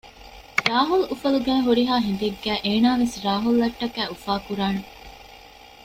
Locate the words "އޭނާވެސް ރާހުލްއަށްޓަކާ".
2.65-4.01